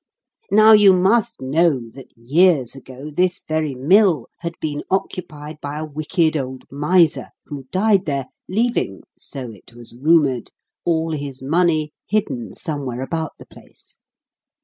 [0.49, 5.85] Now you must know that, years ago, this very mill had been occupied by a
[5.85, 10.49] wicked old miser, who died there, leaving so it was rumoured
[10.85, 13.99] all his money hidden somewhere about the place.